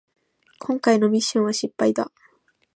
[0.57, 2.11] こんかいのミッションは失敗だ